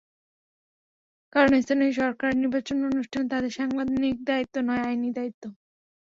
কারণ, 1.33 1.51
স্থানীয় 1.61 1.93
সরকারের 1.93 2.37
নির্বাচন 2.37 2.77
অনুষ্ঠান 2.89 3.23
তাদের 3.27 3.51
সাংবিধানিক 3.51 4.15
দায়িত্ব 4.23 4.55
নয়, 4.67 4.83
আইনি 4.83 5.09
দায়িত্ব। 5.11 5.43